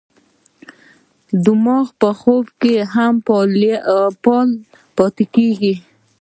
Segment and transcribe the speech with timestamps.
[1.45, 4.49] دماغ په خوب کې هم فعال
[4.97, 5.73] پاتې کېږي.